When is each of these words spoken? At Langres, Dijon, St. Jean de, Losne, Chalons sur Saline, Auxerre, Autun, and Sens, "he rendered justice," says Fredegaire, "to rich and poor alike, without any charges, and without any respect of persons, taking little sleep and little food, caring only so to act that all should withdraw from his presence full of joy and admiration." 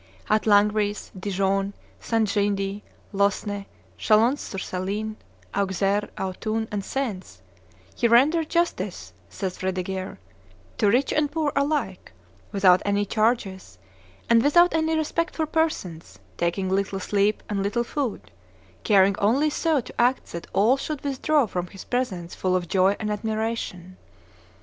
At 0.31 0.47
Langres, 0.47 1.11
Dijon, 1.15 1.73
St. 1.99 2.27
Jean 2.27 2.55
de, 2.55 2.81
Losne, 3.13 3.67
Chalons 3.99 4.39
sur 4.41 4.57
Saline, 4.57 5.15
Auxerre, 5.53 6.09
Autun, 6.17 6.67
and 6.71 6.83
Sens, 6.83 7.43
"he 7.95 8.07
rendered 8.07 8.49
justice," 8.49 9.13
says 9.29 9.59
Fredegaire, 9.59 10.17
"to 10.79 10.89
rich 10.89 11.13
and 11.13 11.31
poor 11.31 11.51
alike, 11.55 12.13
without 12.51 12.81
any 12.83 13.05
charges, 13.05 13.77
and 14.27 14.41
without 14.41 14.73
any 14.73 14.97
respect 14.97 15.37
of 15.39 15.51
persons, 15.51 16.17
taking 16.35 16.67
little 16.71 16.99
sleep 16.99 17.43
and 17.47 17.61
little 17.61 17.83
food, 17.83 18.31
caring 18.83 19.15
only 19.19 19.51
so 19.51 19.81
to 19.81 20.01
act 20.01 20.31
that 20.31 20.47
all 20.51 20.77
should 20.77 21.03
withdraw 21.03 21.45
from 21.45 21.67
his 21.67 21.83
presence 21.83 22.33
full 22.33 22.55
of 22.55 22.67
joy 22.67 22.95
and 22.99 23.11
admiration." 23.11 23.97